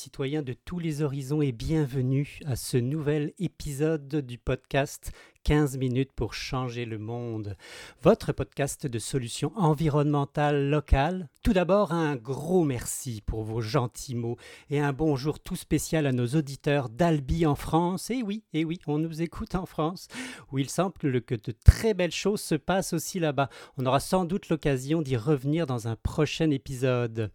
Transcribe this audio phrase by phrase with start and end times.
[0.00, 5.12] citoyens de tous les horizons et bienvenue à ce nouvel épisode du podcast
[5.44, 7.56] 15 minutes pour changer le monde,
[8.02, 11.28] votre podcast de solutions environnementales locales.
[11.42, 14.36] Tout d'abord, un gros merci pour vos gentils mots
[14.68, 18.10] et un bonjour tout spécial à nos auditeurs d'Albi en France.
[18.10, 20.08] Et oui, et oui, on nous écoute en France,
[20.52, 23.48] où il semble que de très belles choses se passent aussi là-bas.
[23.78, 27.32] On aura sans doute l'occasion d'y revenir dans un prochain épisode.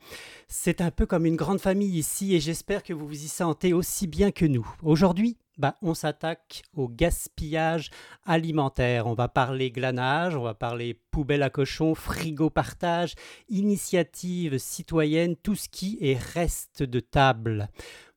[0.47, 3.73] C'est un peu comme une grande famille ici et j'espère que vous vous y sentez
[3.73, 4.65] aussi bien que nous.
[4.81, 7.89] Aujourd'hui, bah, on s'attaque au gaspillage
[8.23, 9.07] alimentaire.
[9.07, 13.15] On va parler glanage, on va parler poubelle à cochon, frigo partage,
[13.49, 17.67] initiative citoyenne, tout ce qui est reste de table.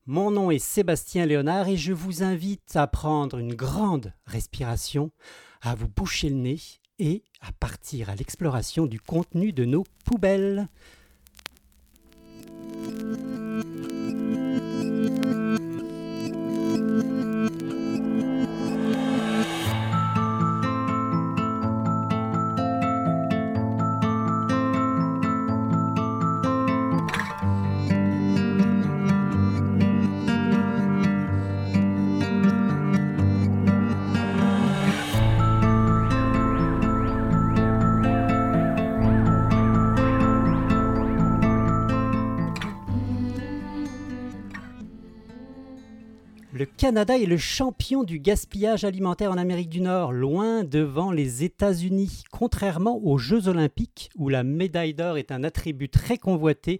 [0.05, 5.11] Mon nom est Sébastien Léonard et je vous invite à prendre une grande respiration,
[5.61, 6.61] à vous boucher le nez
[6.97, 10.69] et à partir à l'exploration du contenu de nos poubelles.
[46.89, 52.23] Canada est le champion du gaspillage alimentaire en Amérique du Nord, loin devant les États-Unis.
[52.39, 56.79] Contrairement aux Jeux olympiques, où la médaille d'or est un attribut très convoité,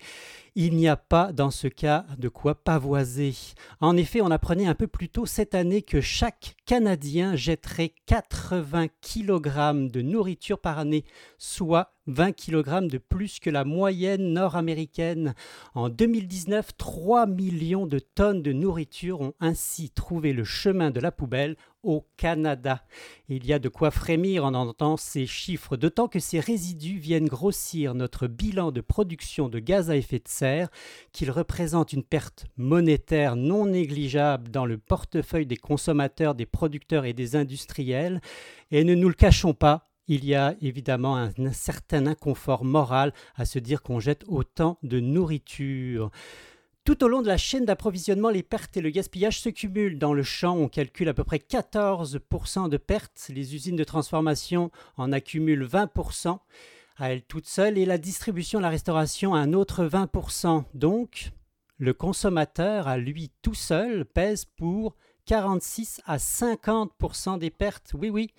[0.56, 3.34] il n'y a pas dans ce cas de quoi pavoiser.
[3.82, 8.88] En effet, on apprenait un peu plus tôt cette année que chaque Canadien jetterait 80
[9.02, 11.04] kg de nourriture par année,
[11.38, 15.36] soit 20 kg de plus que la moyenne nord-américaine.
[15.76, 21.12] En 2019, 3 millions de tonnes de nourriture ont ainsi trouvé le chemin de la
[21.12, 22.84] poubelle au Canada.
[23.28, 27.28] Il y a de quoi frémir en entendant ces chiffres, d'autant que ces résidus viennent
[27.28, 30.70] grossir notre bilan de production de gaz à effet de serre,
[31.12, 37.14] qu'ils représentent une perte monétaire non négligeable dans le portefeuille des consommateurs, des producteurs et
[37.14, 38.22] des industriels.
[38.72, 43.46] Et ne nous le cachons pas, il y a évidemment un, certain inconfort moral à
[43.46, 46.10] se dire qu'on jette autant de nourriture.
[46.90, 50.00] Tout au long de la chaîne d'approvisionnement, les pertes et le gaspillage se cumulent.
[50.00, 53.28] Dans le champ, on calcule à peu près 14% de pertes.
[53.30, 56.40] Les usines de transformation en accumulent 20%
[56.98, 60.64] à elles toutes seules et la distribution, la restauration un autre 20%.
[60.74, 61.30] Donc,
[61.78, 64.96] le consommateur à lui tout seul pèse pour
[65.28, 67.92] 46 à 50 des pertes.
[67.94, 68.32] Oui, oui,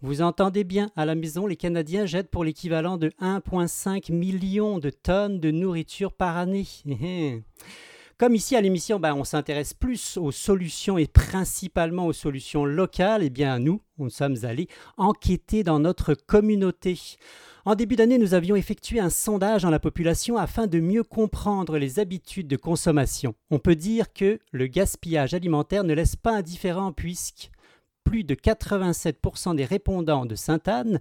[0.00, 4.88] vous entendez bien, à la maison, les Canadiens jettent pour l'équivalent de 1,5 million de
[4.88, 6.64] tonnes de nourriture par année.
[8.18, 13.22] Comme ici à l'émission, ben, on s'intéresse plus aux solutions et principalement aux solutions locales,
[13.22, 16.98] eh nous, nous sommes allés enquêter dans notre communauté.
[17.64, 21.78] En début d'année, nous avions effectué un sondage dans la population afin de mieux comprendre
[21.78, 23.36] les habitudes de consommation.
[23.52, 27.52] On peut dire que le gaspillage alimentaire ne laisse pas indifférent puisque
[28.02, 30.98] plus de 87% des répondants de Sainte-Anne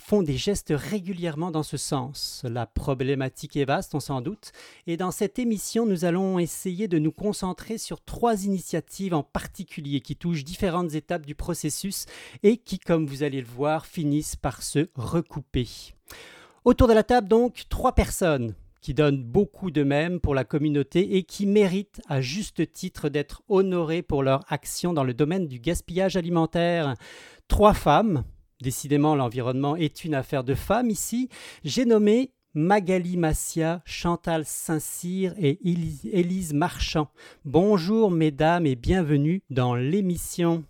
[0.00, 2.42] font des gestes régulièrement dans ce sens.
[2.48, 4.52] La problématique est vaste, on s'en doute,
[4.86, 10.00] et dans cette émission, nous allons essayer de nous concentrer sur trois initiatives en particulier
[10.00, 12.06] qui touchent différentes étapes du processus
[12.42, 15.68] et qui, comme vous allez le voir, finissent par se recouper.
[16.64, 21.22] Autour de la table, donc, trois personnes qui donnent beaucoup d'eux-mêmes pour la communauté et
[21.22, 26.16] qui méritent à juste titre d'être honorées pour leur action dans le domaine du gaspillage
[26.16, 26.94] alimentaire.
[27.48, 28.24] Trois femmes,
[28.60, 31.30] Décidément, l'environnement est une affaire de femmes ici.
[31.64, 35.58] J'ai nommé Magali Massia, Chantal Saint-Cyr et
[36.12, 37.08] Élise Marchand.
[37.46, 40.62] Bonjour mesdames et bienvenue dans l'émission.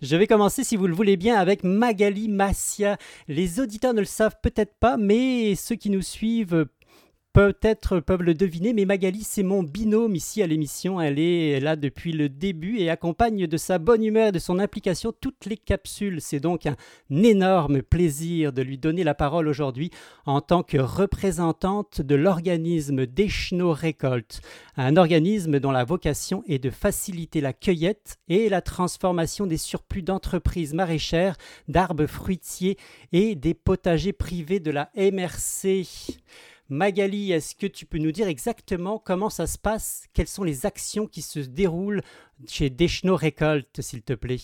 [0.00, 2.98] Je vais commencer, si vous le voulez bien, avec Magali Massia.
[3.28, 6.66] Les auditeurs ne le savent peut-être pas, mais ceux qui nous suivent
[7.38, 11.00] peut-être peuvent le deviner, mais Magali, c'est mon binôme ici à l'émission.
[11.00, 14.58] Elle est là depuis le début et accompagne de sa bonne humeur et de son
[14.58, 16.20] implication toutes les capsules.
[16.20, 16.74] C'est donc un
[17.10, 19.92] énorme plaisir de lui donner la parole aujourd'hui
[20.26, 24.40] en tant que représentante de l'organisme Deschno Récolte,
[24.76, 30.02] un organisme dont la vocation est de faciliter la cueillette et la transformation des surplus
[30.02, 31.36] d'entreprises maraîchères,
[31.68, 32.78] d'arbres fruitiers
[33.12, 35.86] et des potagers privés de la MRC.
[36.68, 40.04] Magali, est-ce que tu peux nous dire exactement comment ça se passe?
[40.12, 42.02] Quelles sont les actions qui se déroulent
[42.46, 44.40] chez Deschno Récolte, s'il te plaît?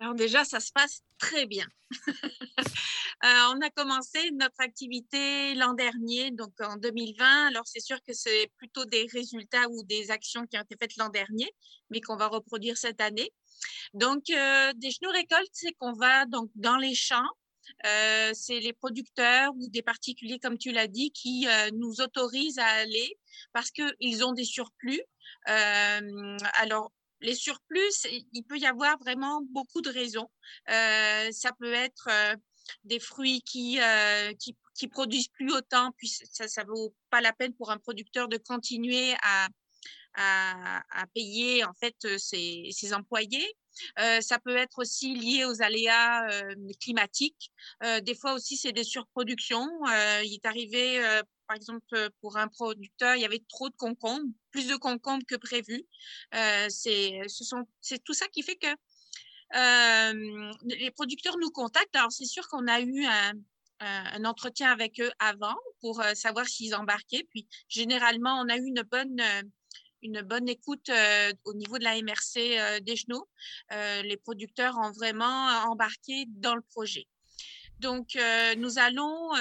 [0.00, 1.66] Alors déjà, ça se passe très bien.
[3.24, 7.46] Euh, on a commencé notre activité l'an dernier, donc en 2020.
[7.46, 10.96] Alors c'est sûr que c'est plutôt des résultats ou des actions qui ont été faites
[10.98, 11.50] l'an dernier,
[11.88, 13.32] mais qu'on va reproduire cette année.
[13.94, 17.30] Donc euh, des genoux récoltes, c'est qu'on va donc dans les champs.
[17.86, 22.66] Euh, c'est les producteurs ou des particuliers, comme tu l'as dit, qui nous autorisent à
[22.66, 23.18] aller
[23.52, 25.02] parce qu'ils ont des surplus.
[25.44, 30.30] alors, les surplus, il peut y avoir vraiment beaucoup de raisons.
[30.70, 32.36] Euh, ça peut être euh,
[32.84, 37.32] des fruits qui, euh, qui, qui, produisent plus autant, puis ça ne vaut pas la
[37.32, 39.48] peine pour un producteur de continuer à,
[40.16, 40.82] à,
[41.14, 43.46] payer en fait ses, ses employés.
[43.98, 47.52] Euh, ça peut être aussi lié aux aléas euh, climatiques.
[47.84, 49.68] Euh, des fois aussi, c'est des surproductions.
[50.24, 54.66] il est arrivé par exemple, pour un producteur, il y avait trop de concombres, plus
[54.66, 55.86] de concombres que prévu.
[56.34, 57.20] Euh, c'est,
[58.04, 58.66] tout ça qui fait que
[59.54, 61.94] euh, les producteurs nous contactent.
[61.94, 63.34] Alors, c'est sûr qu'on a eu un,
[64.24, 67.26] entretien avec eux avant pour euh, savoir s'ils embarquaient.
[67.30, 69.22] Puis, généralement, on a eu une bonne,
[70.06, 73.24] une bonne écoute euh, au niveau de la MRC euh, des genoux.
[73.72, 77.06] Euh, les producteurs ont vraiment embarqué dans le projet.
[77.80, 78.16] Donc,
[78.56, 79.32] nous allons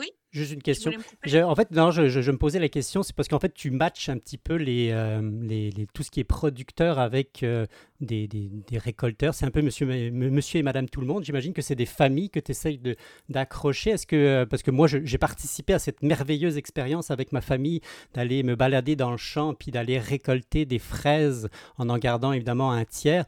[0.00, 0.10] oui.
[0.32, 0.92] Juste une question.
[0.92, 4.16] en fait, non, je, me posais la question, c'est parce qu'en fait, tu matches un
[4.16, 7.66] petit peu les, euh, les, tout ce qui est producteur avec euh,
[8.00, 9.34] des, des, récolteurs.
[9.34, 11.24] C'est un peu monsieur, monsieur et madame tout le monde.
[11.24, 12.80] J'imagine que c'est des familles que tu essayes
[13.28, 13.90] d'accrocher.
[13.90, 17.80] Est-ce que, euh, parce que moi, j'ai participé à cette merveilleuse expérience avec ma famille
[18.14, 22.70] d'aller me balader dans le champ puis d'aller récolter des fraises en en gardant évidemment
[22.70, 23.24] un tiers.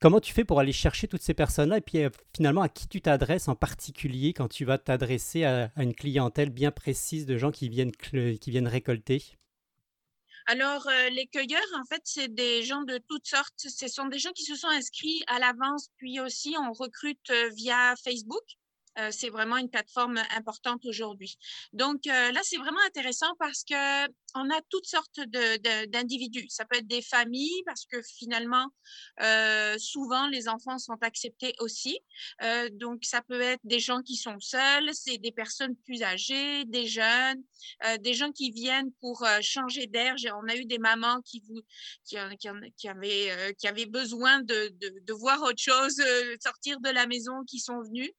[0.00, 2.86] Comment tu fais pour aller chercher toutes ces personnes-là et puis euh, finalement à qui
[2.86, 7.50] tu t'adresses en particulier quand tu vas t'adresser à, une clientèle bien précise de gens
[7.50, 9.24] qui viennent, récolter?
[10.46, 13.52] Alors, euh, les cueilleurs, en fait, c'est des gens de toutes sortes.
[13.56, 17.48] Ce sont des gens qui se sont inscrits à l'avance, puis aussi on recrute euh,
[17.50, 18.44] via Facebook.
[18.98, 21.38] Euh, c'est vraiment une plateforme importante aujourd'hui.
[21.72, 25.20] Donc euh, là, c'est vraiment intéressant parce que on a toutes sortes
[25.88, 26.46] d'individus.
[26.50, 28.66] ça peut être des familles parce que finalement,
[29.22, 31.98] euh, souvent les enfants sont acceptés aussi.
[32.72, 36.86] donc ça peut être des gens qui sont seuls, c'est des personnes plus âgées, des
[36.86, 37.42] jeunes,
[38.00, 40.14] des gens qui viennent pour changer d'air.
[40.42, 41.42] On a eu des mamans qui,
[42.18, 46.02] avaient, besoin de, de, de voir autre chose,
[46.40, 48.10] sortir de la maison, qui sont venus.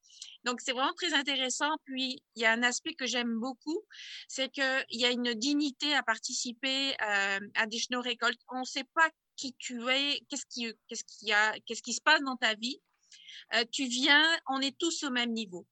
[0.45, 1.69] Donc, c'est vraiment très intéressant.
[1.85, 3.81] Puis, il y a un aspect que j'aime beaucoup,
[4.27, 8.39] c'est qu'il y a une dignité à participer euh, à des chenaux récoltes.
[8.49, 12.21] On ne sait pas qui tu es, qu'est-ce qui, qu'est-ce a, qu'est-ce qui se passe
[12.21, 12.81] dans ta vie.
[13.55, 15.65] Euh, tu viens, on est tous au même niveau.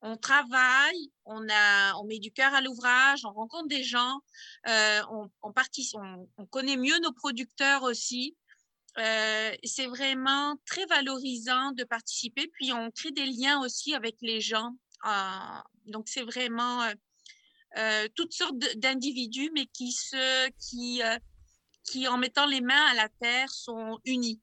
[0.00, 4.20] On travaille, on, a, on met du cœur à l'ouvrage, on rencontre des gens,
[4.68, 8.36] euh, on, on, on connaît mieux nos producteurs aussi.
[8.98, 12.48] Euh, c'est vraiment très valorisant de participer.
[12.48, 14.70] Puis on crée des liens aussi avec les gens.
[15.06, 16.82] Euh, donc c'est vraiment
[17.76, 21.02] euh, toutes sortes d'individus, mais qui se, qui,
[21.84, 24.40] qui en mettant les mains à la terre sont unis.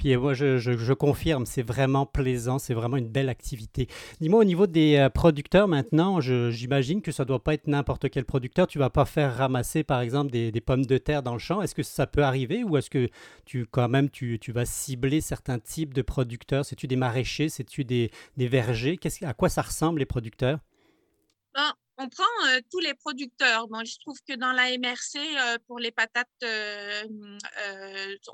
[0.00, 3.86] Puis moi, je, confirme, c'est vraiment plaisant, c'est vraiment une belle activité.
[4.18, 8.08] Dis-moi, au niveau des euh, producteurs maintenant, j'imagine que ça ne doit pas être n'importe
[8.08, 8.66] quel producteur.
[8.66, 11.60] Tu ne vas pas faire ramasser, par exemple, des, pommes de terre dans le champ.
[11.60, 13.10] Est-ce que ça peut arriver ou est-ce que
[13.44, 16.64] tu, quand même, tu, vas cibler certains types de producteurs?
[16.64, 17.50] C'est-tu des maraîchers?
[17.50, 18.98] C'est-tu des, des vergers?
[19.20, 20.60] À quoi ça ressemble, les producteurs?
[21.54, 23.68] Ben, on prend euh, tous les producteurs.
[23.68, 27.02] Bon, je trouve que dans la MRC, euh, pour les patates, euh,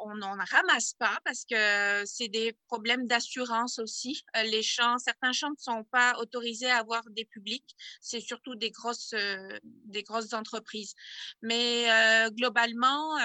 [0.01, 4.23] on n'en ramasse pas parce que c'est des problèmes d'assurance aussi.
[4.45, 7.77] les champs, certains champs ne sont pas autorisés à avoir des publics.
[8.01, 9.15] C'est surtout des grosses,
[9.63, 10.95] des grosses entreprises.
[11.43, 11.87] Mais
[12.31, 13.17] globalement,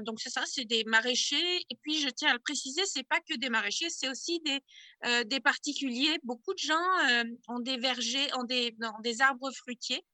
[0.00, 1.64] donc c'est ça, c'est des maraîchers.
[1.70, 5.24] Et puis, je tiens à le préciser, c'est pas que des maraîchers, c'est aussi des,
[5.24, 6.18] des particuliers.
[6.24, 6.88] Beaucoup de gens
[7.48, 10.04] ont des vergers, ont des, des arbres fruitier.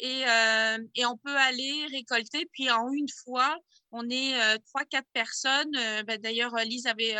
[0.00, 2.46] Et, euh, et, on peut aller récolter.
[2.52, 3.58] Puis en une fois,
[3.90, 5.74] on est euh, trois, quatre personnes.
[5.76, 7.16] Euh, ben, d'ailleurs, Elise avait,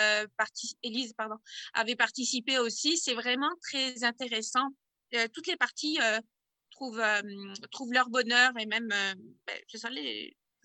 [0.83, 1.37] Elise, pardon,
[1.75, 2.97] avait participé aussi.
[2.97, 4.69] C'est vraiment très intéressant.
[5.33, 5.99] toutes les parties
[6.71, 7.03] trouvent,
[7.73, 9.59] trouvent leur bonheur et même, ben,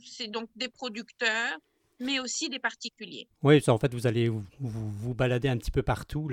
[0.05, 1.57] c'est donc des producteurs,
[2.03, 3.27] mais aussi des particuliers.
[3.41, 6.29] Oui, en fait, vous allez vous, vous, balader un petit peu partout.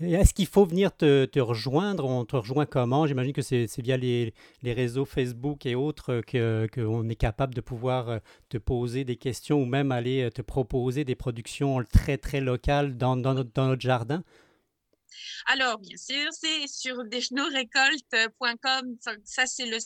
[0.00, 2.04] Est-ce qu'il faut venir te, te, rejoindre?
[2.04, 3.06] On te rejoint comment?
[3.06, 6.22] J'imagine que c'est via les, les, réseaux Facebook et autres
[6.74, 10.42] qu'on est capable de pouvoir euh, te poser des questions ou même aller euh, te
[10.42, 14.22] proposer des productions très, très locales dans, dans, notre, dans notre jardin?
[15.46, 18.96] Alors, bien sûr, c'est sur deschenauxrecolte.com.
[19.24, 19.78] Ça, c'est le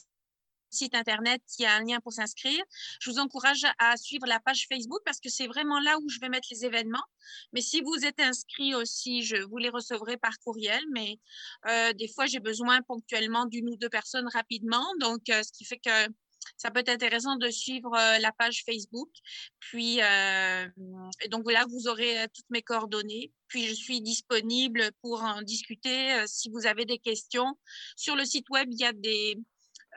[0.71, 2.63] site internet, il y a un lien pour s'inscrire.
[3.01, 6.21] Je vous encourage à suivre la page Facebook parce que c'est vraiment là où je
[6.21, 7.05] vais mettre les événements.
[7.53, 10.83] Mais si vous êtes inscrit aussi, je vous les recevrai par courriel.
[10.93, 11.19] Mais
[11.67, 14.87] euh, des fois, j'ai besoin ponctuellement d'une ou deux personnes rapidement.
[15.01, 16.09] Donc, euh, ce qui fait que
[16.57, 19.11] ça peut être intéressant de suivre euh, la page Facebook.
[19.59, 19.97] Puis,
[21.31, 23.33] donc là, vous aurez toutes mes coordonnées.
[23.49, 27.59] Puis, je suis disponible pour en discuter si vous avez des questions.
[27.97, 29.37] Sur le site web, il y a des,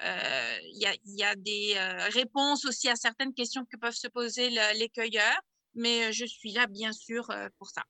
[0.01, 4.89] il y, a, des euh, réponses aussi à certaines questions que peuvent se poser les
[4.89, 5.41] cueilleurs,
[5.75, 7.27] mais euh, je suis là bien sûr
[7.58, 7.84] pour ça.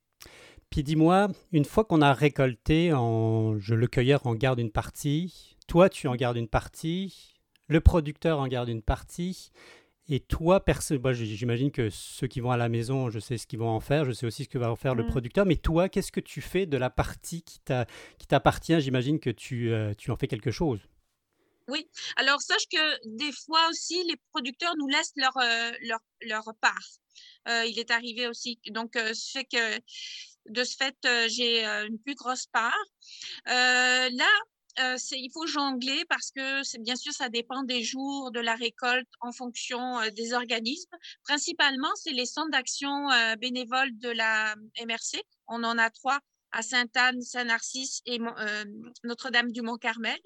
[0.69, 5.57] Puis dis-moi, une fois qu'on a récolté, en, je, le cueilleur en garde une partie,
[5.67, 7.35] toi tu en gardes une partie,
[7.67, 9.51] le producteur en garde une partie,
[10.11, 10.63] et toi,
[11.11, 14.05] j'imagine que ceux qui vont à la maison, je sais ce qu'ils vont en faire,
[14.05, 15.07] je sais aussi ce que va en faire le mmh.
[15.07, 17.59] producteur, mais toi, qu'est-ce que tu fais de la partie qui
[18.27, 18.81] t'appartient?
[18.81, 20.79] J'imagine que tu, tu en fais quelque chose.
[21.69, 26.43] Oui, alors sache que des fois aussi, les producteurs nous laissent leur, euh, leur, leur,
[26.61, 26.89] part.
[27.47, 29.79] Euh, il est arrivé aussi, donc euh, fait que
[30.47, 30.97] de ce fait,
[31.27, 32.83] j'ai une plus grosse part.
[33.45, 34.29] là,
[34.77, 39.31] il faut jongler parce que bien sûr, ça dépend des jours de la récolte en
[39.31, 40.95] fonction des organismes.
[41.23, 43.09] Principalement, c'est les centres d'action
[43.39, 45.21] bénévoles de la MRC.
[45.47, 46.19] On en a trois
[46.51, 48.65] à Sainte-Anne, Saint-Narcisse et euh,
[49.03, 50.19] Notre-Dame du Mont-Carmel.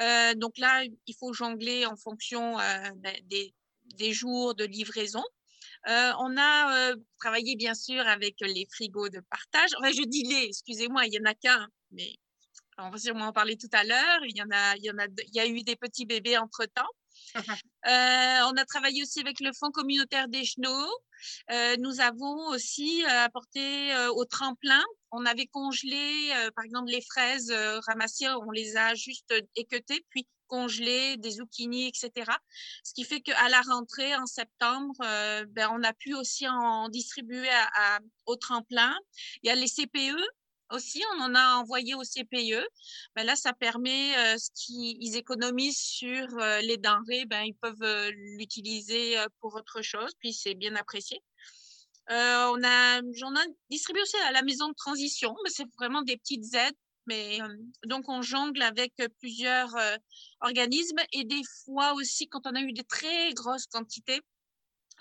[0.00, 3.52] Euh, donc là, il faut jongler en fonction euh, ben, des,
[4.12, 5.22] jours de livraison.
[5.86, 9.70] on a travaillé bien sûr avec les frigos de partage.
[9.78, 12.16] Enfin, je dis les, excusez-moi, il y en a qu'un, mais
[12.78, 14.20] on va sûrement en parler tout à l'heure.
[14.24, 14.92] Il y en a, il
[15.28, 16.88] il y a eu des petits bébés entre temps.
[17.84, 20.90] on a travaillé aussi avec le Fonds communautaire des Chenaux.
[21.78, 27.78] nous avons aussi apporté au tremplin on avait congelé, euh, par exemple, les fraises euh,
[27.80, 32.30] ramassées, on les a juste équeutées, puis congelées, des zucchini, etc.
[32.82, 36.88] Ce qui fait qu'à la rentrée, en septembre, euh, ben, on a pu aussi en
[36.88, 37.48] distribuer
[38.26, 38.94] au tremplin.
[39.42, 40.20] Il y a les CPE
[40.72, 42.66] aussi, on en a envoyé au CPE.
[43.14, 46.26] Ben là, ça permet, ce qu'ils économisent sur
[46.62, 51.22] les denrées, ben, ils peuvent l'utiliser pour autre chose, puis c'est bien apprécié.
[52.10, 56.02] Euh, on a, j'en ai distribué aussi à la maison de transition, mais c'est vraiment
[56.02, 56.74] des petites aides.
[57.06, 57.48] Mais euh,
[57.86, 59.96] donc on jongle avec plusieurs euh,
[60.40, 64.20] organismes et des fois aussi quand on a eu de très grosses quantités,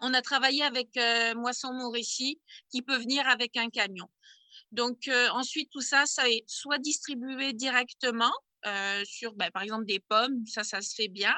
[0.01, 0.97] on a travaillé avec
[1.35, 4.09] Moisson Mauricie qui peut venir avec un camion.
[4.71, 8.31] Donc ensuite tout ça, ça est soit distribué directement
[8.67, 11.35] euh, sur, ben, par exemple, des pommes, ça, ça se fait bien.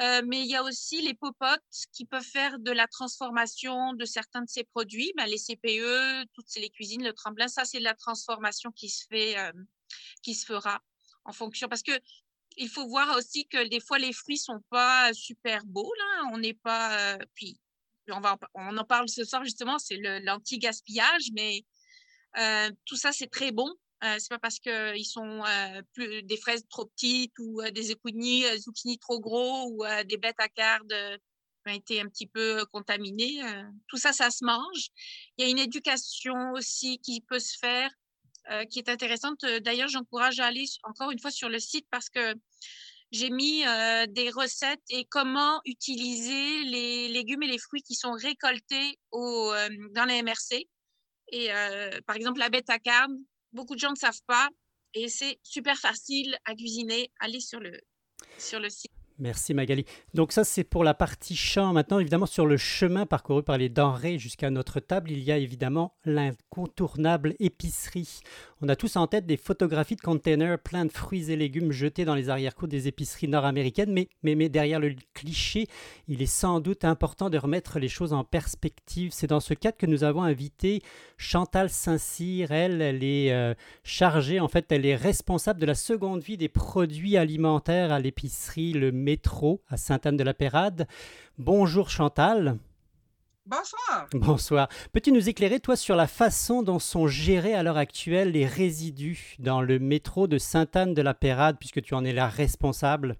[0.00, 1.60] Euh, mais il y a aussi les popotes
[1.92, 5.12] qui peuvent faire de la transformation de certains de ces produits.
[5.16, 9.38] Ben, les CPE, toutes les cuisines, le tremblin, ça, c'est la transformation qui se fait,
[9.38, 9.52] euh,
[10.22, 10.82] qui se fera
[11.24, 11.68] en fonction.
[11.68, 11.92] Parce que
[12.56, 15.92] il faut voir aussi que des fois, les fruits sont pas super beaux.
[15.98, 16.30] Là.
[16.32, 17.18] On n'est pas.
[17.34, 17.60] puis,
[18.08, 21.64] on, va, on en parle ce soir, justement, c'est l'anti-gaspillage, mais
[22.84, 23.74] tout ça, c'est très bon
[24.04, 27.84] euh, c'est pas parce qu'ils sont euh, plus, des fraises trop petites ou euh, des
[27.84, 30.94] zucchini, zucchini trop gros ou des bêtes à cardes
[31.66, 33.40] ont été un petit peu contaminés.
[33.88, 34.88] tout ça, ça se mange.
[35.38, 37.90] Il y a une éducation aussi qui peut se faire,
[38.68, 39.46] qui est intéressante.
[39.62, 42.34] D'ailleurs, j'encourage à aller encore une fois sur le site parce que
[43.12, 43.62] j'ai mis
[44.08, 49.54] des recettes et comment utiliser les légumes et les fruits qui sont récoltés au,
[49.92, 50.68] dans les MRC.
[51.36, 51.50] Et
[52.06, 53.18] par exemple, la bêta carne,
[53.52, 54.48] beaucoup de gens ne savent pas
[54.94, 57.10] et c'est super facile à cuisiner.
[57.18, 57.72] Allez sur le,
[58.38, 58.92] sur le site.
[59.20, 59.84] Merci Magali.
[60.12, 61.72] Donc ça c'est pour la partie champ.
[61.72, 65.38] Maintenant évidemment sur le chemin parcouru par les denrées jusqu'à notre table, il y a
[65.38, 68.20] évidemment l'incontournable épicerie.
[68.60, 72.06] On a tous en tête des photographies de containers pleins de fruits et légumes jetés
[72.06, 75.66] dans les arrière-cours des épiceries nord-américaines, mais, mais, mais, derrière le cliché,
[76.08, 79.10] il est sans doute important de remettre les choses en perspective.
[79.12, 80.80] C'est dans ce cadre que nous avons invité
[81.18, 82.52] Chantal Saint-Cyr.
[82.52, 83.52] Elle, elle est euh,
[83.82, 88.72] chargée, en fait, elle est responsable de la seconde vie des produits alimentaires à l'épicerie
[88.72, 90.88] Le Métro à Sainte-Anne-de-la-Pérade.
[91.36, 92.58] Bonjour Chantal.
[93.44, 94.08] Bonsoir.
[94.12, 94.68] Bonsoir.
[94.92, 99.36] Peux-tu nous éclairer, toi, sur la façon dont sont gérés à l'heure actuelle les résidus
[99.38, 103.18] dans le métro de Sainte-Anne-de-la-Pérade, puisque tu en es la responsable?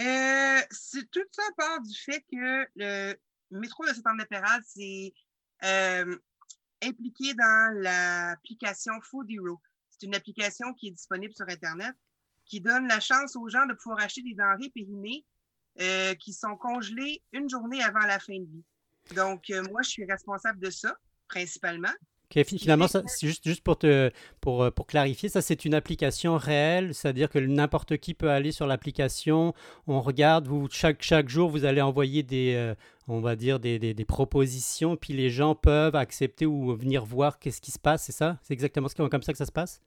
[0.00, 3.14] Euh, c'est tout ça part du fait que le
[3.52, 5.14] métro de Sainte-Anne-de-la-Pérade, c'est
[5.62, 6.16] euh,
[6.82, 9.60] impliqué dans l'application Food Hero.
[9.90, 11.94] C'est une application qui est disponible sur Internet
[12.48, 15.24] qui donne la chance aux gens de pouvoir acheter des denrées périmées
[15.80, 18.64] euh, qui sont congelés une journée avant la fin de vie.
[19.14, 20.96] Donc, euh, moi, je suis responsable de ça,
[21.28, 21.92] principalement.
[22.30, 26.94] finalement, c'est juste, juste pour, te, pour, euh, pour clarifier, ça c'est une application réelle,
[26.94, 29.54] c'est-à-dire que n'importe qui peut aller sur l'application,
[29.86, 32.74] on regarde, vous, chaque, chaque jour vous allez envoyer des, euh,
[33.06, 37.60] on va dire des, des, propositions, puis les gens peuvent accepter ou venir voir qu'est-ce
[37.60, 38.38] qui se passe, c'est ça?
[38.42, 39.80] C'est exactement comme ça que ça se passe?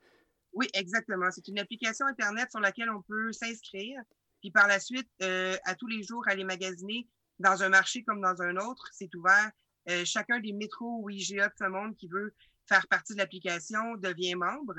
[0.53, 1.31] Oui, exactement.
[1.31, 4.01] C'est une application Internet sur laquelle on peut s'inscrire,
[4.41, 7.08] puis par la suite, euh, à tous les jours, aller magasiner
[7.39, 9.51] dans un marché comme dans un autre, c'est ouvert
[9.89, 12.34] euh, chacun des métros ou IGA de ce monde qui veut
[12.67, 14.75] faire partie de l'application devient membre.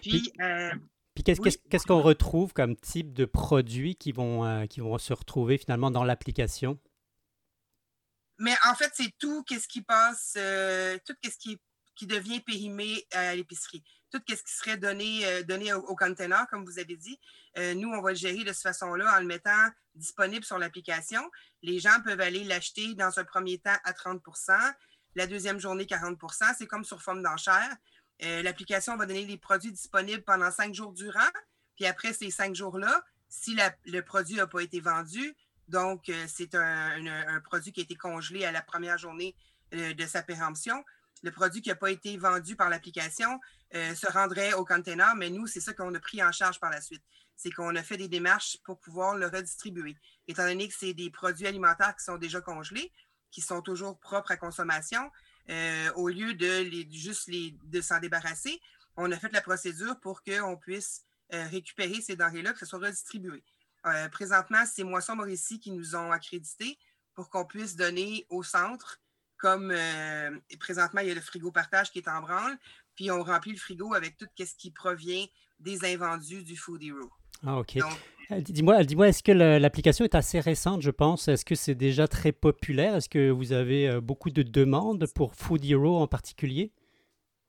[0.00, 0.70] Puis, euh,
[1.24, 6.04] qu'est-ce qu'on retrouve comme type de produits qui vont, qui vont se retrouver finalement dans
[6.04, 6.78] l'application?
[8.38, 10.32] Mais en fait, c'est tout ce qui passe,
[11.06, 11.58] tout ce qui,
[11.96, 16.64] qui devient périmé à l'épicerie tout ce qui serait donné, euh, donné au, container, comme
[16.64, 17.18] vous avez dit.
[17.58, 21.22] Euh, nous, on va le gérer de cette façon-là en le mettant disponible sur l'application.
[21.62, 24.56] Les gens peuvent aller l'acheter dans un premier temps à 30%
[25.14, 27.74] la deuxième journée 40% C'est comme sur forme d'enchère.
[28.22, 31.30] Euh, l'application va donner les produits disponibles pendant cinq jours durant.
[31.76, 35.34] Puis après ces cinq jours-là, si le produit n'a pas été vendu,
[35.68, 39.34] donc c'est un, produit qui a été congelé à la première journée
[39.72, 40.84] de sa péremption,
[41.22, 43.40] le produit qui n'a pas été vendu par l'application
[43.74, 46.70] euh, se rendrait au container, mais nous, c'est ça qu'on a pris en charge par
[46.70, 47.02] la suite.
[47.36, 49.96] C'est qu'on a fait des démarches pour pouvoir le redistribuer.
[50.28, 52.92] Étant donné que c'est des produits alimentaires qui sont déjà congelés,
[53.30, 55.10] qui sont toujours propres à consommation,
[55.50, 58.60] euh, au lieu de juste de s'en débarrasser,
[58.96, 61.04] on a fait la procédure pour qu'on puisse
[61.34, 63.44] euh, récupérer ces denrées-là, que ce soit redistribué.
[64.10, 66.78] présentement, c'est Moisson Mauricie qui nous ont accrédités
[67.14, 69.00] pour qu'on puisse donner au centre
[69.38, 72.56] comme euh, présentement, il y a le frigo partage qui est en branle,
[72.94, 75.26] puis on remplit le frigo avec tout ce qui provient
[75.60, 77.10] des invendus du Food Hero.
[77.46, 77.76] Ah, OK.
[77.76, 81.28] Euh, dis-moi, dis est-ce que l'application est assez récente, je pense?
[81.28, 82.96] Est-ce que c'est déjà très populaire?
[82.96, 86.72] Est-ce que vous avez euh, beaucoup de demandes pour Food Hero en particulier?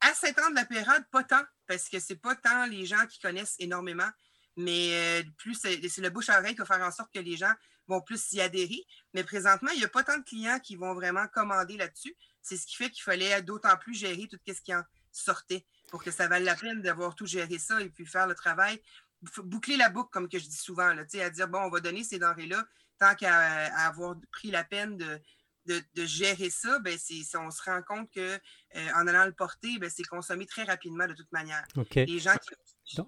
[0.02, 3.04] À cet ans de la période, pas tant, parce que c'est pas tant les gens
[3.10, 4.10] qui connaissent énormément,
[4.56, 7.52] mais plus c'est le bouche à oreille qui va faire en sorte que les gens
[7.88, 8.86] vont plus s'y adhérer.
[9.14, 12.16] Mais présentement, il n'y a pas tant de clients qui vont vraiment commander là-dessus.
[12.42, 16.04] C'est ce qui fait qu'il fallait d'autant plus gérer tout ce qui en sortait pour
[16.04, 18.82] que ça vaille la peine d'avoir tout géré ça et puis faire le travail.
[19.38, 22.04] Boucler la boucle, comme que je dis souvent, là, à dire, bon, on va donner
[22.04, 22.66] ces denrées-là,
[23.00, 25.20] tant qu'à avoir pris la peine de,
[25.68, 26.98] de, gérer ça, ben
[27.40, 31.08] on se rend compte qu'en euh, en allant le porter, ben, c'est consommé très rapidement
[31.08, 31.64] de toute manière.
[31.96, 32.50] Les gens qui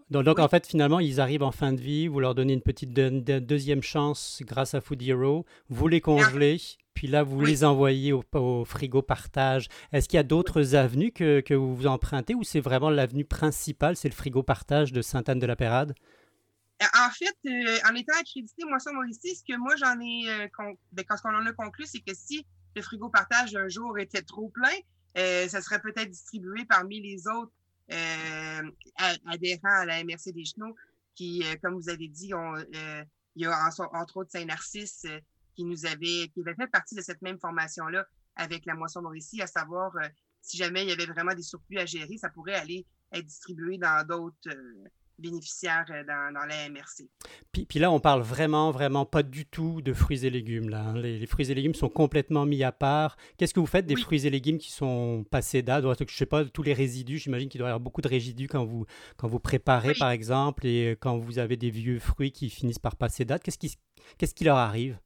[0.09, 2.91] donc, en fait, finalement, ils arrivent en fin de vie, vous leur donnez une petite
[2.91, 6.59] deuxième chance grâce à Food Hero, vous les congelez,
[6.93, 9.67] puis là, vous les envoyez au, frigo partage.
[9.93, 13.95] Est-ce qu'il y a d'autres avenues que, que, vous empruntez ou c'est vraiment l'avenue principale,
[13.95, 15.95] c'est le frigo partage de Sainte-Anne-de-la-Pérade?
[16.81, 20.29] Euh, en fait, euh, en étant accrédité, moi, ça, ici, ce que moi, j'en ai,
[20.29, 20.47] euh,
[20.93, 24.21] ben, quand on en a conclu, c'est que si le frigo partage un jour était
[24.21, 24.75] trop plein,
[25.49, 27.51] ça serait peut-être distribué parmi les autres
[29.25, 30.73] adhérents à la MRC des Genoux,
[31.15, 35.05] qui, comme vous avez dit, il y a entre autres Saint-Narcisse
[35.55, 38.05] qui nous avait, qui avait fait partie de cette même formation-là
[38.37, 39.91] avec la moisson Mauricie, à savoir
[40.41, 43.77] si jamais il y avait vraiment des surplus à gérer, ça pourrait aller être distribué
[43.77, 44.49] dans d'autres
[45.19, 47.09] bénéficiaires euh, dans, la MRC.
[47.51, 50.69] Puis, puis, là, on parle vraiment, vraiment pas du tout de fruits et légumes.
[50.69, 50.81] Là.
[50.81, 50.97] Hein.
[50.97, 53.17] Les, fruits et légumes sont complètement mis à part.
[53.37, 56.25] Qu'est-ce que vous faites des fruits et légumes qui sont passés date Je ne sais
[56.25, 58.85] pas, tous les résidus, j'imagine qu'il doit y avoir beaucoup de résidus quand vous,
[59.17, 62.95] quand vous préparez, par exemple, et quand vous avez des vieux fruits qui finissent par
[62.95, 63.43] passer date.
[63.43, 63.75] Qu'est-ce qui,
[64.17, 64.99] qu'est-ce qui leur arrive?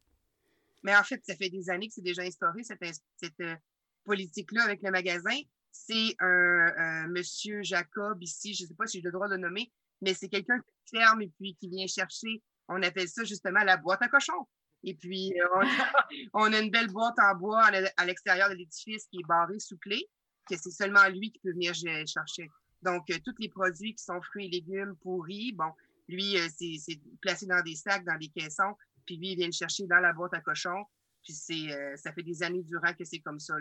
[0.84, 2.84] Mais en fait, ça fait des années que c'est déjà instauré, cette,
[3.16, 3.56] cette euh,
[4.04, 5.38] politique-là avec le magasin.
[5.72, 9.42] C'est un, monsieur Jacob ici, je ne sais pas si j'ai le droit de le
[9.42, 9.72] nommer,
[10.04, 13.78] mais c'est quelqu'un qui ferme et puis qui vient chercher, on appelle ça justement la
[13.78, 14.48] boîte à cochon.
[14.84, 15.62] Et puis, euh,
[16.34, 17.64] on, a, une belle boîte en bois
[17.98, 20.06] à l'extérieur de l'édifice qui est barrée sous clé,
[20.50, 22.50] que c'est seulement lui qui peut venir chercher.
[22.82, 25.72] Donc, euh, tous les produits qui sont fruits et légumes pourris, bon,
[26.10, 29.54] lui, euh, c'est placé dans des sacs, dans des caissons, puis lui, il vient le
[29.54, 30.84] chercher dans la boîte à cochon.
[31.24, 33.54] Puis c'est, ça fait des années durant que c'est comme ça.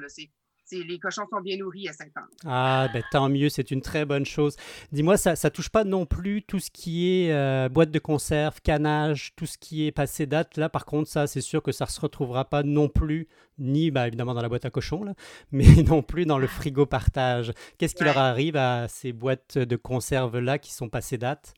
[0.70, 2.28] Les cochons sont bien nourris à Saint-Anne.
[2.44, 4.56] Ah, ben tant mieux, c'est une très bonne chose.
[4.92, 8.60] Dis-moi, ça ne touche pas non plus tout ce qui est euh, boîte de conserve,
[8.62, 10.56] canage, tout ce qui est passé date.
[10.56, 13.90] Là, par contre, ça, c'est sûr que ça ne se retrouvera pas non plus, ni
[13.90, 15.14] ben, évidemment dans la boîte à cochon, là,
[15.52, 17.52] mais non plus dans le frigo partage.
[17.78, 21.54] Qu'est-ce qui leur arrive à ces boîtes de conserve-là qui sont passées date?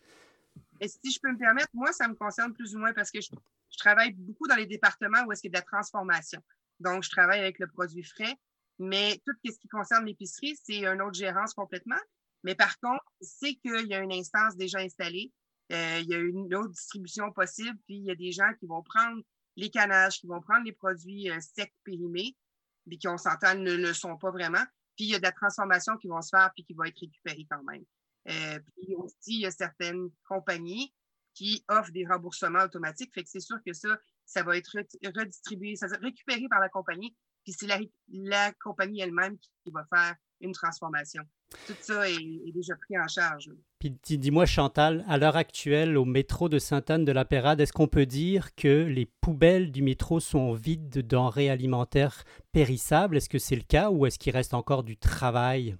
[0.80, 3.20] Et si je peux me permettre, moi, ça me concerne plus ou moins parce que
[3.20, 3.28] je,
[3.70, 6.40] je travaille beaucoup dans les départements où est-ce qu'il y a de la transformation.
[6.80, 8.34] Donc, je travaille avec le produit frais.
[8.78, 12.00] Mais tout ce qui concerne l'épicerie, c'est une autre gérance complètement.
[12.42, 15.32] Mais par contre, c'est qu'il y a une instance déjà installée,
[15.72, 18.66] euh, il y a une autre distribution possible, puis il y a des gens qui
[18.66, 19.22] vont prendre
[19.56, 22.36] les canages, qui vont prendre les produits euh, secs périmés,
[22.86, 24.64] puis qui, on s'entend, ne le sont pas vraiment,
[24.96, 26.98] puis il y a de la transformation qui va se faire puis qui va être
[26.98, 27.84] récupérée quand même.
[28.28, 30.92] Euh, puis aussi, il y a certaines compagnies
[31.34, 33.12] qui offrent des remboursements automatiques.
[33.12, 34.78] Fait que c'est sûr que ça, ça va être
[35.16, 37.68] redistribué, ça va être récupéré par la compagnie, puis c'est
[38.08, 41.22] la, compagnie elle-même qui va faire une transformation.
[41.66, 43.50] Tout ça est, déjà pris en charge.
[43.78, 47.86] Puis dis-moi, Chantal, à l'heure actuelle, au métro de Sainte-Anne de la Pérade, est-ce qu'on
[47.86, 53.16] peut dire que les poubelles du métro sont vides de denrées alimentaires périssables?
[53.16, 55.76] Est-ce que c'est le cas ou est-ce qu'il reste encore du travail?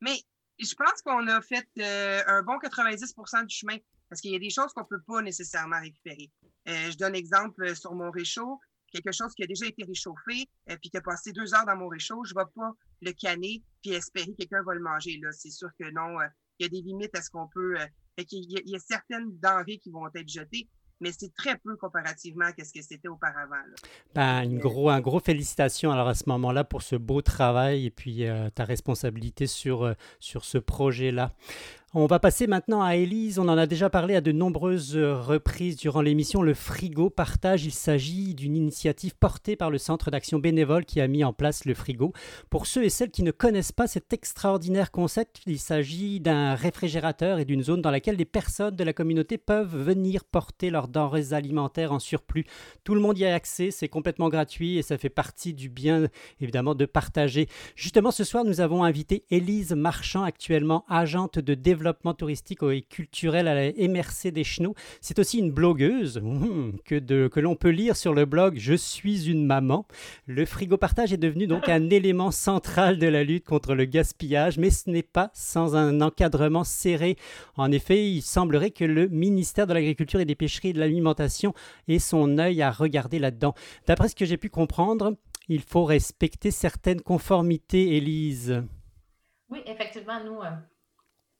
[0.00, 0.20] Mais
[0.58, 3.14] je pense qu'on a fait euh, un bon 90
[3.46, 3.76] du chemin
[4.08, 6.30] parce qu'il y a des choses qu'on ne peut pas nécessairement récupérer.
[6.68, 8.60] Euh, je donne exemple sur mon réchaud,
[8.92, 11.76] quelque chose qui a déjà été réchauffé, et puis qui a passé deux heures dans
[11.76, 12.72] mon réchaud, je ne vais pas
[13.02, 15.18] le canner puis espérer que quelqu'un va le manger.
[15.22, 16.18] Là, c'est sûr que non.
[16.58, 17.76] il y a des limites à ce qu'on peut.
[18.18, 20.68] il y a certaines denrées qui vont être jetées
[21.00, 23.56] mais c'est très peu comparativement à ce que c'était auparavant.
[24.14, 27.90] Ben, une gros, un gros félicitations alors à ce moment-là pour ce beau travail et
[27.90, 31.32] puis euh, ta responsabilité sur, euh, sur ce projet-là.
[31.94, 33.38] On va passer maintenant à Élise.
[33.38, 36.42] On en a déjà parlé à de nombreuses reprises durant l'émission.
[36.42, 41.06] Le frigo partage, il s'agit d'une initiative portée par le Centre d'action bénévole qui a
[41.06, 42.12] mis en place le frigo.
[42.50, 47.38] Pour ceux et celles qui ne connaissent pas cet extraordinaire concept, il s'agit d'un réfrigérateur
[47.38, 51.34] et d'une zone dans laquelle les personnes de la communauté peuvent venir porter leurs denrées
[51.34, 52.46] alimentaires en surplus.
[52.82, 56.08] Tout le monde y a accès, c'est complètement gratuit et ça fait partie du bien
[56.40, 57.48] évidemment de partager.
[57.76, 62.82] Justement, ce soir, nous avons invité Élise Marchand, actuellement agente de développement développement touristique et
[62.82, 64.74] culturel à la MRC des Chenaux.
[65.00, 68.74] C'est aussi une blogueuse hmm, que, de, que l'on peut lire sur le blog Je
[68.74, 69.86] suis une maman.
[70.26, 74.58] Le frigo partage est devenu donc un élément central de la lutte contre le gaspillage,
[74.58, 77.16] mais ce n'est pas sans un encadrement serré.
[77.56, 81.54] En effet, il semblerait que le ministère de l'Agriculture et des Pêcheries et de l'Alimentation
[81.86, 83.54] ait son œil à regarder là-dedans.
[83.86, 85.14] D'après ce que j'ai pu comprendre,
[85.48, 88.64] il faut respecter certaines conformités, Élise.
[89.48, 90.50] Oui, effectivement, nous, euh,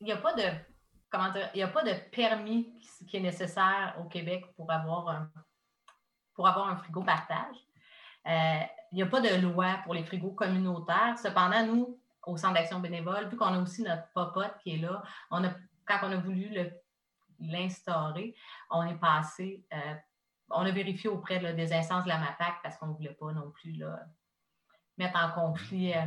[0.00, 0.42] il n'y a pas de
[1.10, 2.72] comment il y a pas de permis
[3.08, 5.30] qui est nécessaire au Québec pour avoir un,
[6.34, 7.56] pour avoir un frigo partage.
[8.26, 8.60] Euh,
[8.92, 11.16] il n'y a pas de loi pour les frigos communautaires.
[11.18, 15.02] Cependant, nous, au Centre d'action bénévole, vu qu'on a aussi notre popote qui est là,
[15.30, 15.50] on a,
[15.84, 16.50] quand on a voulu
[17.38, 18.34] l'instaurer,
[18.70, 19.94] on est passé, euh,
[20.50, 23.50] on a vérifié auprès des instances de la MAPAC parce qu'on ne voulait pas non
[23.50, 23.82] plus
[24.98, 26.04] mettre en conflit euh,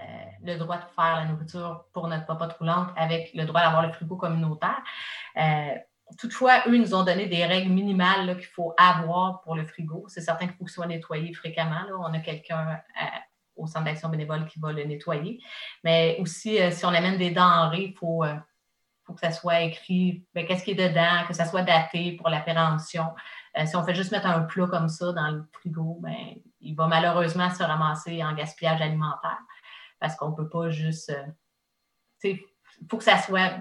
[0.00, 3.86] euh, le droit de faire la nourriture pour notre popote roulante avec le droit d'avoir
[3.86, 4.80] le frigo communautaire.
[5.36, 5.74] Euh,
[6.18, 10.06] toutefois, eux nous ont donné des règles minimales qu'il faut avoir pour le frigo.
[10.08, 11.82] C'est certain qu'il faut qu'il soit nettoyé fréquemment.
[11.98, 13.04] On a quelqu'un euh,
[13.56, 15.40] au centre d'action bénévole qui va le nettoyer.
[15.84, 18.24] Mais aussi, si on amène des denrées, il faut,
[19.14, 23.06] que ça soit écrit ben, qu'est-ce qui est dedans, que ça soit daté pour l'appréhension.
[23.66, 26.86] si on fait juste mettre un plat comme ça dans le frigo, ben, il va
[26.86, 29.40] malheureusement se ramasser en gaspillage alimentaire
[30.00, 31.14] parce qu'on ne peut pas juste.
[32.24, 32.36] Il euh,
[32.90, 33.60] faut que ça soit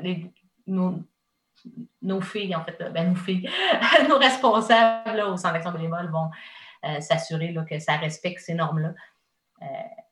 [0.66, 3.50] nos, filles, en fait, ben, nos filles,
[4.10, 6.30] nos responsables au Centre d'action bénévole vont
[6.86, 8.94] euh, s'assurer que ça respecte ces normes-là.
[9.62, 9.66] Euh,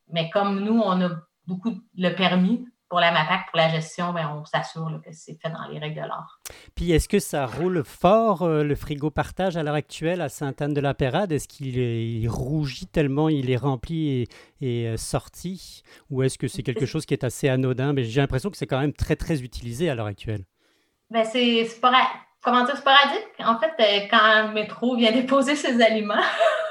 [0.09, 1.09] mais comme nous, on a
[1.45, 5.49] beaucoup le permis, pour la MAPAC, pour la gestion, ben, on s'assure que c'est fait
[5.49, 6.39] dans les règles de l'art.
[6.75, 11.31] Puis est-ce que ça roule fort, euh, le frigo partage à l'heure actuelle à Sainte-Anne-de-la-Pérade?
[11.31, 14.27] Est-ce qu'il rougit tellement il est rempli
[14.61, 15.83] et, euh, sorti?
[16.09, 17.91] Ou est-ce que c'est quelque chose qui est assez anodin?
[17.91, 20.45] Mais j'ai l'impression que c'est quand même très, très utilisé à l'heure actuelle.
[21.09, 22.07] Ben, c'est sporadique.
[22.41, 23.27] Comment dire, sporadique.
[23.39, 26.15] En fait, euh, quand le métro vient déposer ses aliments,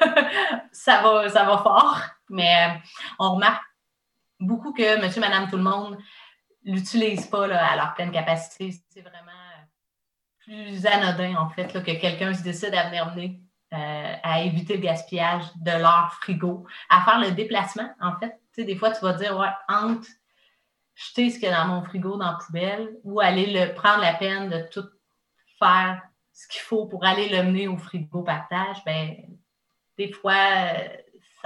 [0.72, 2.00] ça, va, ça va fort.
[2.30, 2.80] Mais
[3.18, 3.62] on remarque
[4.40, 5.98] beaucoup que monsieur, madame, tout le monde
[6.64, 8.74] l'utilisent pas à leur pleine capacité.
[8.90, 9.32] C'est vraiment
[10.40, 13.40] plus anodin, en fait, que quelqu'un se décide à venir mener
[13.72, 18.40] euh, à éviter le gaspillage de leur frigo, à faire le déplacement, en fait.
[18.56, 20.08] Des fois, tu vas dire, ouais, entre
[20.94, 24.00] jeter ce qu'il y a dans mon frigo dans la poubelle ou aller le, prendre
[24.00, 24.88] la peine de tout
[25.58, 26.00] faire
[26.32, 29.16] ce qu'il faut pour aller le mener au frigo partage, ben
[29.98, 30.72] des fois,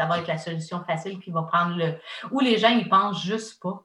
[0.01, 1.95] ça va être la solution facile qui va prendre le.
[2.31, 3.85] Ou les gens, ils pensent juste pas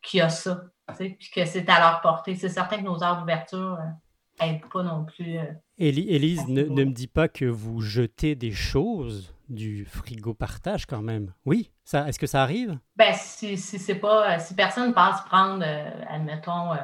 [0.00, 0.62] qu'il y a ça,
[0.96, 2.36] puis que c'est à leur portée.
[2.36, 3.76] C'est certain que nos heures d'ouverture
[4.40, 5.38] n'aident euh, pas non plus.
[5.38, 11.02] Euh, Élise, ne, me dis pas que vous jetez des choses du frigo partage quand
[11.02, 11.34] même.
[11.44, 12.78] Oui, ça, est-ce que ça arrive?
[12.94, 14.38] Ben, si, si c'est pas.
[14.38, 16.74] Si personne passe prendre, euh, admettons,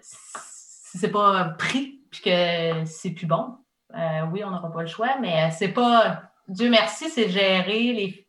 [0.00, 3.58] si c'est pas pris puis que c'est plus bon,
[3.96, 6.22] euh, oui, on n'aura pas le choix, mais c'est pas.
[6.48, 7.26] Dieu merci, c'est.
[7.26, 8.26] Les,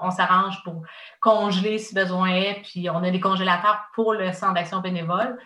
[0.00, 0.82] on s'arrange pour
[1.20, 5.38] congeler si besoin est, puis on a des congélateurs pour le centre d'action bénévole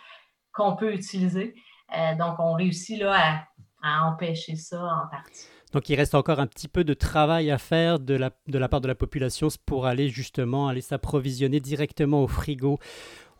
[0.52, 1.54] qu'on peut utiliser.
[1.96, 3.44] Euh, donc, on réussit là,
[3.82, 5.46] à, empêcher ça en partie.
[5.72, 8.68] Donc il reste encore un petit peu de travail à faire de la, de la
[8.68, 12.78] part de la population pour aller justement aller s'approvisionner directement au frigo.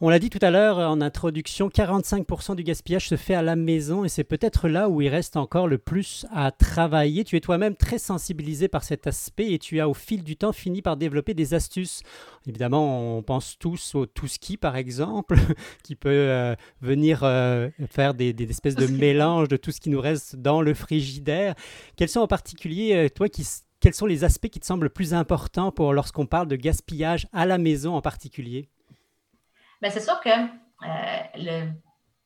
[0.03, 3.57] On l'a dit tout à l'heure en introduction, 45% du gaspillage se fait à la
[3.57, 7.25] maison et c'est peut-être là où il reste encore le plus à travailler.
[7.25, 10.53] Tu es toi-même très sensibilisé par cet aspect et tu as au fil du temps
[10.53, 12.03] fini par développer des astuces.
[12.47, 15.39] Évidemment, on pense tous au tout ski par exemple,
[15.83, 20.03] qui peut euh, venir euh, faire des, espèces de mélanges de tout ce qui nous
[20.03, 21.55] reste dans le frigidaire.
[21.97, 23.47] Quels sont en particulier, euh, toi qui
[23.81, 27.47] quels sont les aspects qui te semblent plus importants pour lorsqu'on parle de gaspillage à
[27.47, 28.69] la maison en particulier?
[29.87, 31.67] Bien, c'est sûr que euh,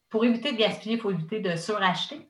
[0.09, 2.27] pour éviter de gaspiller, il faut éviter de suracheter.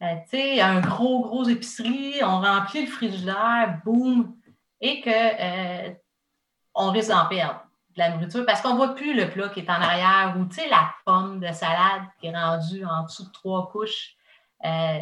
[0.00, 4.34] Euh, tu sais, un gros, gros épicerie, on remplit le frigidaire, boum,
[4.80, 9.28] et qu'on euh, risque d'en perdre de la nourriture parce qu'on ne voit plus le
[9.28, 12.86] plat qui est en arrière ou tu sais, la pomme de salade qui est rendue
[12.86, 14.16] en dessous de trois couches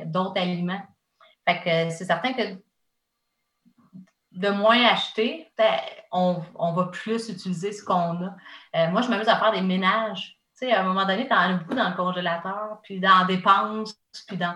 [0.07, 0.83] d'autres aliments.
[1.47, 2.43] Fait que c'est certain que
[4.35, 5.79] de moins acheter, ben,
[6.13, 8.37] on, on, va plus utiliser ce qu'on a.
[8.77, 10.39] Euh, moi, je m'amuse à faire des ménages.
[10.59, 13.25] Tu sais, à un moment donné, tu en as beaucoup dans le congélateur, puis dans
[13.27, 13.95] dépenses,
[14.27, 14.55] puis dans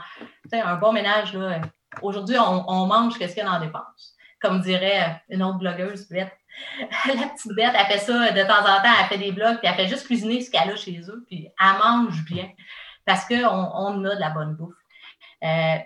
[0.53, 1.33] un bon ménage.
[1.35, 1.61] Là,
[2.03, 4.15] aujourd'hui, on, on mange qu'est-ce qu'il y a dans dépenses.
[4.41, 6.37] Comme dirait une autre blogueuse, Bette.
[7.07, 9.69] La petite Bette, elle fait ça de temps en temps, elle fait des blogs, puis
[9.69, 12.49] elle fait juste cuisiner ce qu'elle a chez eux, puis elle mange bien
[13.09, 14.75] parce qu'on on a de la bonne bouffe.
[15.43, 15.77] Euh,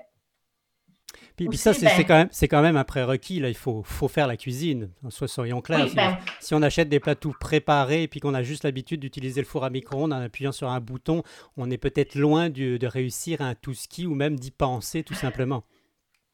[1.36, 3.40] puis, ça, ben c'est quand, même, quand même un prérequis.
[3.40, 3.48] Là.
[3.48, 4.90] Il faut, faut faire la cuisine.
[5.08, 5.86] Soit soyons clairs.
[5.94, 9.40] Ben si, on achète des plats tout préparés et puis qu'on a juste l'habitude d'utiliser
[9.40, 11.22] le four à micro-ondes en appuyant sur un bouton,
[11.56, 15.64] on est peut-être loin de réussir un tout ski ou même d'y penser tout simplement.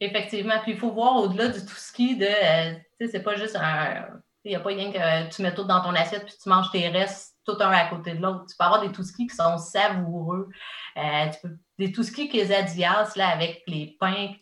[0.01, 0.61] Effectivement.
[0.63, 2.25] Puis il faut voir au-delà du tout ski de.
[2.25, 4.07] Euh, tu sais, c'est pas juste un.
[4.45, 6.71] Il n'y a pas rien que tu mets tout dans ton assiette puis tu manges
[6.71, 8.45] tes restes tout un à côté de l'autre.
[8.49, 10.49] Tu peux avoir des tout qui sont savoureux.
[10.97, 14.33] Euh, tu peux, des tout skis quesadillas là, avec les pains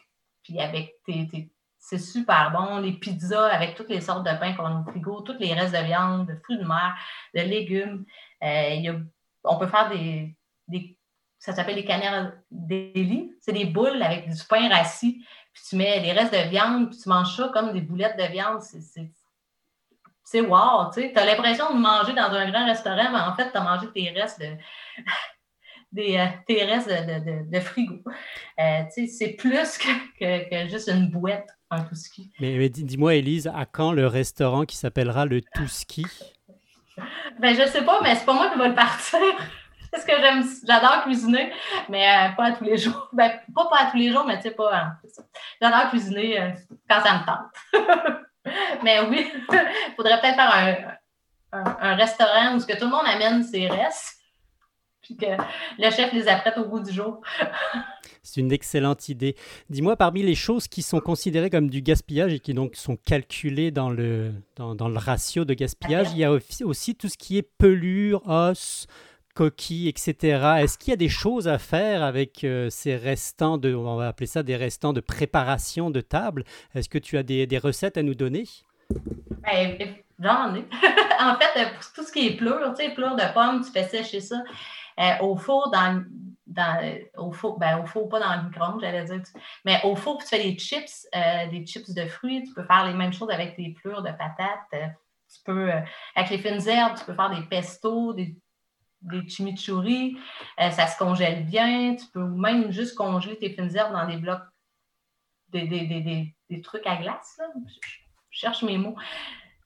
[0.46, 2.78] puis avec tes, c'est super bon.
[2.78, 5.74] Les pizzas avec toutes les sortes de pains qu'on a au frigo, tous les restes
[5.74, 6.96] de viande, de fruits de mer,
[7.34, 8.04] de légumes.
[8.42, 9.00] Euh,
[9.44, 10.36] on peut faire des,
[11.38, 13.32] ça s'appelle les canards délit.
[13.40, 15.24] C'est des boules avec du pain rassis.
[15.52, 18.30] Puis tu mets les restes de viande, puis tu manges ça comme des boulettes de
[18.30, 18.60] viande.
[20.22, 21.12] C'est wow, tu sais.
[21.12, 23.90] Tu as l'impression de manger dans un grand restaurant, mais en fait, tu as mangé
[23.92, 24.56] tes restes de
[25.92, 28.02] des, euh, tes restes de, frigo.
[28.60, 32.30] Euh, c'est plus que, juste une bouette, un tout-ski.
[32.40, 36.06] Mais, dis-moi, Élise, à quand le restaurant qui s'appellera le tout-ski?
[37.38, 39.20] Ben, je sais pas, mais c'est pas moi qui vais le partir.
[39.92, 41.52] Parce que j'aime, j'adore cuisiner,
[41.88, 43.08] mais euh, pas à tous les jours.
[43.12, 44.74] Ben, pas, pas à tous les jours, mais tu sais, pas.
[44.74, 44.96] Hein,
[45.60, 46.54] j'adore cuisiner
[46.88, 48.22] quand ça me tente.
[48.82, 50.98] mais oui, il faudrait peut-être faire
[51.52, 54.15] un, un, restaurant où ce que tout le monde amène ses restes
[55.06, 55.26] puis que
[55.78, 57.20] le chef les apprête au bout du jour.
[58.22, 59.36] C'est une excellente idée.
[59.70, 63.70] Dis-moi, parmi les choses qui sont considérées comme du gaspillage et qui donc sont calculées
[63.70, 66.32] dans le, dans, le ratio de gaspillage, il y a
[66.64, 68.88] aussi tout ce qui est pelure, os,
[69.34, 70.14] coquilles, etc.
[70.58, 74.08] Est-ce qu'il y a des choses à faire avec euh, ces restants de, on va
[74.08, 76.42] appeler ça des restants de préparation de table?
[76.74, 78.44] Est-ce que tu as des, des recettes à nous donner?
[79.44, 79.78] Ben,
[80.18, 80.64] J'en ai.
[81.20, 83.84] en fait, pour tout ce qui est plure, tu sais, plure de pommes, tu fais
[83.84, 84.42] sécher ça.
[84.98, 86.04] Euh, au four, dans,
[87.16, 89.22] au four, ben, au four, pas dans le micro j'allais dire.
[89.64, 92.44] Mais au four, tu fais des chips, euh, des chips de fruits.
[92.44, 94.72] Tu peux faire les mêmes choses avec des plures de patates.
[94.74, 94.86] Euh,
[95.32, 95.70] tu peux,
[96.14, 98.36] avec les fines herbes, tu peux faire des pestos, des,
[99.02, 100.16] des chimichurri.
[100.56, 101.96] ça se congèle bien.
[101.96, 104.42] Tu peux même juste congeler tes fines herbes dans des blocs,
[105.48, 107.40] des, des, des, des trucs à glace.
[108.30, 108.96] Je cherche mes mots.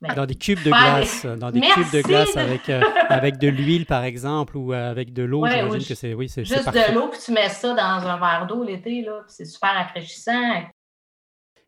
[0.00, 3.84] Dans des cubes de glace, dans des cubes de glace avec, euh, avec de l'huile,
[3.84, 5.46] par exemple, ou euh, avec de l'eau.
[5.46, 6.14] J'imagine que c'est.
[6.14, 9.20] Oui, c'est Juste de l'eau, puis tu mets ça dans un verre d'eau l'été, là,
[9.28, 10.62] c'est super rafraîchissant.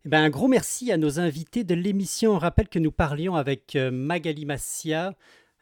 [0.04, 2.32] Eh ben, un gros merci à nos invités de l'émission.
[2.32, 5.12] On rappelle que nous parlions avec euh, Magali Massia,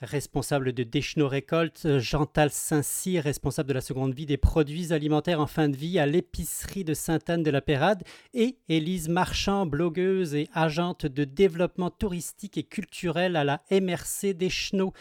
[0.03, 5.47] responsable de Deschenaux Récolte, Jeantal Saint-Cyr, responsable de la seconde vie des produits alimentaires en
[5.47, 10.49] fin de vie à l'épicerie de Sainte-Anne de la Pérade, et Élise Marchand, blogueuse et
[10.55, 14.95] agente de développement touristique et culturel à la MRC Deschenaux.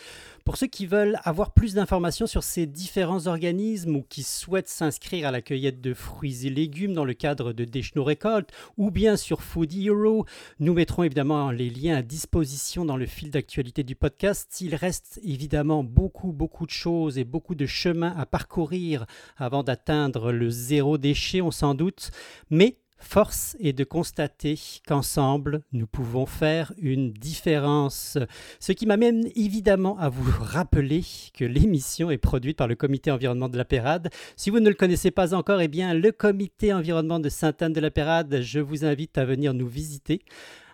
[0.43, 5.27] Pour ceux qui veulent avoir plus d'informations sur ces différents organismes ou qui souhaitent s'inscrire
[5.27, 9.15] à la cueillette de fruits et légumes dans le cadre de Deschenaux Récolte ou bien
[9.15, 10.25] sur Food Hero,
[10.59, 14.59] nous mettrons évidemment les liens à disposition dans le fil d'actualité du podcast.
[14.59, 14.88] Il reste
[15.23, 19.05] évidemment beaucoup, beaucoup de choses et beaucoup de chemins à parcourir
[19.37, 22.11] avant d'atteindre le zéro déchet, on s'en doute.
[22.49, 28.17] Mais Force est de constater qu'ensemble, nous pouvons faire une différence.
[28.59, 33.49] Ce qui m'amène évidemment à vous rappeler que l'émission est produite par le Comité environnement
[33.49, 34.09] de la Pérade.
[34.35, 37.79] Si vous ne le connaissez pas encore, eh bien, le Comité environnement de Sainte-Anne de
[37.79, 40.21] la Pérade, je vous invite à venir nous visiter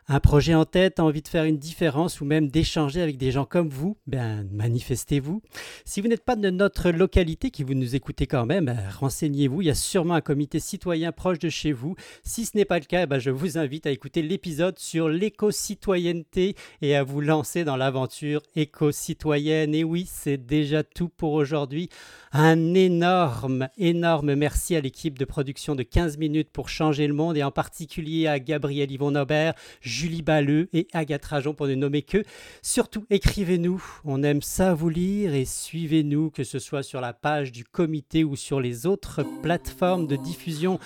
[0.07, 3.45] un projet en tête, envie de faire une différence ou même d'échanger avec des gens
[3.45, 5.41] comme vous, ben manifestez-vous.
[5.83, 9.61] Si vous n'êtes pas de notre localité, qui vous nous écoutez quand même, ben, renseignez-vous.
[9.61, 11.95] Il y a sûrement un comité citoyen proche de chez vous.
[12.23, 16.55] Si ce n'est pas le cas, ben, je vous invite à écouter l'épisode sur l'éco-citoyenneté
[16.81, 19.73] et à vous lancer dans l'aventure éco-citoyenne.
[19.73, 21.89] Et oui, c'est déjà tout pour aujourd'hui.
[22.37, 27.37] Un énorme, énorme merci à l'équipe de production de 15 minutes pour changer le monde
[27.37, 32.01] et en particulier à Gabriel Yvon Aubert, Julie Balleux et Agathe Rajon pour ne nommer
[32.01, 32.25] que.
[32.61, 37.53] Surtout, écrivez-nous, on aime ça vous lire et suivez-nous, que ce soit sur la page
[37.53, 40.77] du comité ou sur les autres plateformes de diffusion.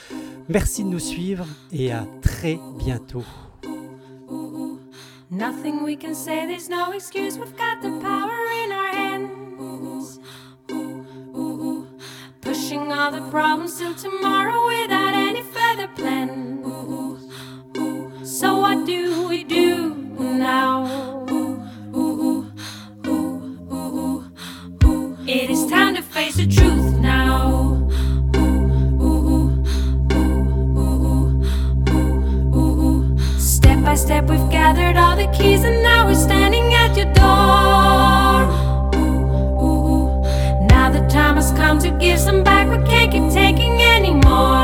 [0.50, 3.26] Merci de nous suivre et à très bientôt.
[13.00, 13.66] another problem.
[13.66, 16.62] till tomorrow without any further plan.
[18.26, 21.26] So what do we do now?
[25.26, 27.88] It is time to face the truth now.
[33.40, 37.79] Step by step, we've gathered all the keys, and now we're standing at your door.
[41.60, 42.66] come to give some back.
[42.70, 44.59] We can't keep taking anymore.